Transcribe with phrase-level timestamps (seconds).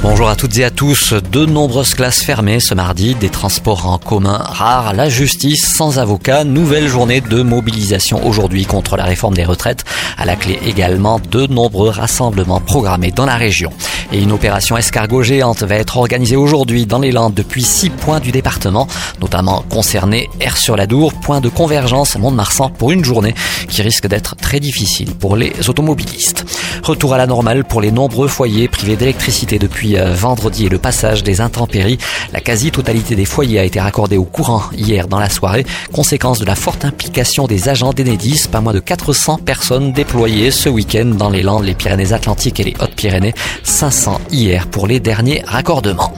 [0.00, 1.12] Bonjour à toutes et à tous.
[1.12, 6.44] De nombreuses classes fermées ce mardi, des transports en commun rares, la justice sans avocat,
[6.44, 9.84] nouvelle journée de mobilisation aujourd'hui contre la réforme des retraites.
[10.16, 13.72] À la clé également de nombreux rassemblements programmés dans la région.
[14.12, 18.20] Et une opération escargot géante va être organisée aujourd'hui dans les Landes depuis six points
[18.20, 18.86] du département,
[19.20, 23.34] notamment concernés Air-sur-la-Dour, point de convergence Mont-de-Marsan pour une journée
[23.68, 26.44] qui risque d'être très difficile pour les automobilistes.
[26.82, 30.78] Retour à la normale pour les nombreux foyers privés d'électricité depuis euh, vendredi et le
[30.78, 31.98] passage des intempéries.
[32.32, 36.44] La quasi-totalité des foyers a été raccordée au courant hier dans la soirée, conséquence de
[36.44, 41.30] la forte implication des agents d'Enedis, pas moins de 400 personnes déployées ce week-end dans
[41.30, 46.12] les Landes, les Pyrénées-Atlantiques et les Hautes-Pyrénées, 500 hier pour les derniers raccordements.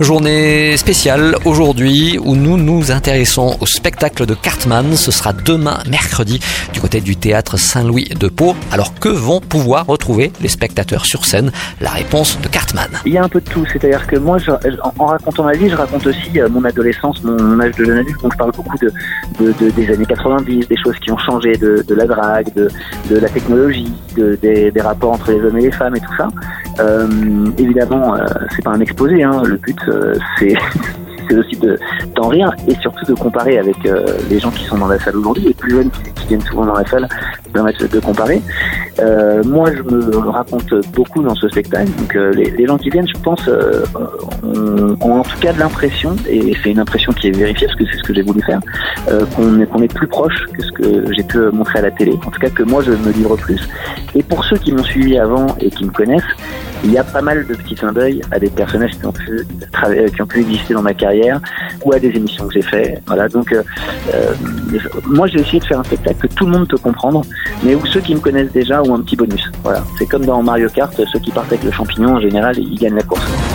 [0.00, 4.96] Journée spéciale aujourd'hui où nous nous intéressons au spectacle de Cartman.
[4.96, 6.40] Ce sera demain mercredi
[6.72, 8.56] du côté du théâtre Saint-Louis de Pau.
[8.72, 11.52] Alors que vont pouvoir retrouver les spectateurs sur scène?
[11.82, 12.88] La réponse de Cartman.
[13.04, 14.38] Il y a un peu de tout, c'est-à-dire que moi,
[14.98, 18.22] en racontant ma vie, je raconte aussi euh, mon adolescence, mon, âge de jeune adulte,
[18.22, 18.90] donc je parle beaucoup de,
[19.38, 23.92] de, des années 90, des choses qui ont changé, de, la drague, de, la technologie,
[24.16, 26.28] des, des, rapports entre les hommes et les femmes et tout ça.
[26.78, 27.06] Euh,
[27.58, 28.24] évidemment, euh,
[28.56, 29.42] c'est pas un exposé, hein.
[29.44, 30.14] le but euh,
[31.30, 31.78] c'est aussi de
[32.16, 35.16] d'en rire et surtout de comparer avec euh, les gens qui sont dans la salle
[35.16, 37.08] aujourd'hui, les plus jeunes qui, viennent souvent dans la salle,
[37.52, 38.40] permettre de comparer.
[38.98, 41.90] Euh, moi, je me raconte beaucoup dans ce spectacle.
[41.98, 46.70] Donc, les, gens qui viennent, je pense, ont, en tout cas de l'impression, et c'est
[46.70, 48.60] une impression qui est vérifiée parce que c'est ce que j'ai voulu faire,
[49.36, 52.12] qu'on est, plus proche que ce que j'ai pu montrer à la télé.
[52.26, 53.68] En tout cas, que moi, je me livre plus.
[54.14, 56.22] Et pour ceux qui m'ont suivi avant et qui me connaissent,
[56.84, 59.46] il y a pas mal de petits clins d'œil à des personnages qui ont pu
[60.14, 61.40] qui ont pu exister dans ma carrière
[61.84, 63.02] ou à des émissions que j'ai fait.
[63.06, 63.62] Voilà, donc euh,
[64.14, 64.32] euh,
[65.06, 67.22] moi j'ai essayé de faire un spectacle que tout le monde peut comprendre,
[67.62, 69.50] mais où ceux qui me connaissent déjà ont un petit bonus.
[69.62, 72.78] Voilà, c'est comme dans Mario Kart, ceux qui partent avec le champignon en général ils
[72.78, 73.49] gagnent la course.